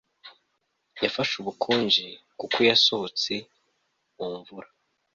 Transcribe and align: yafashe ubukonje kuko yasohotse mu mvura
yafashe 1.03 1.33
ubukonje 1.41 2.05
kuko 2.39 2.57
yasohotse 2.69 3.33
mu 4.17 4.25
mvura 4.37 4.69